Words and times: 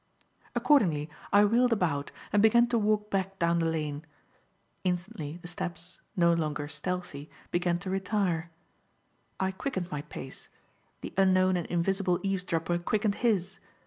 Accordingly 0.55 1.11
I 1.31 1.45
wheeled 1.45 1.71
about 1.71 2.09
and 2.33 2.41
began 2.41 2.65
to 2.69 2.77
walk 2.79 3.11
back 3.11 3.37
down 3.37 3.59
the 3.59 3.67
lane. 3.67 4.03
Instantly, 4.83 5.37
the 5.43 5.47
steps 5.47 5.99
no 6.17 6.33
longer 6.33 6.67
stealthy 6.67 7.29
began 7.51 7.77
to 7.77 7.89
retire. 7.91 8.49
I 9.39 9.51
quickened 9.51 9.91
my 9.91 10.01
pace; 10.01 10.49
the 11.01 11.13
unknown 11.17 11.55
and 11.55 11.67
invisible 11.67 12.19
eavesdropper 12.23 12.79
quickened 12.79 13.13
his. 13.21 13.59